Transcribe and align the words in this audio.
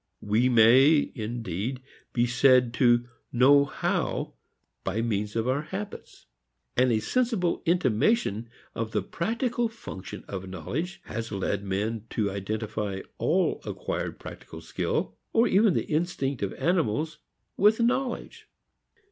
We 0.23 0.49
may, 0.49 1.11
indeed, 1.13 1.79
be 2.11 2.25
said 2.25 2.73
to 2.73 3.07
know 3.31 3.65
how 3.65 4.33
by 4.83 5.03
means 5.03 5.35
of 5.35 5.47
our 5.47 5.61
habits. 5.61 6.25
And 6.75 6.91
a 6.91 6.97
sensible 6.99 7.61
intimation 7.67 8.49
of 8.73 8.93
the 8.93 9.03
practical 9.03 9.69
function 9.69 10.25
of 10.27 10.49
knowledge 10.49 11.01
has 11.05 11.31
led 11.31 11.63
men 11.63 12.07
to 12.17 12.31
identify 12.31 13.01
all 13.19 13.61
acquired 13.63 14.17
practical 14.17 14.59
skill, 14.61 15.17
or 15.33 15.47
even 15.47 15.75
the 15.75 15.85
instinct 15.85 16.41
of 16.41 16.51
animals, 16.55 17.19
with 17.55 17.79
knowledge. 17.79 18.47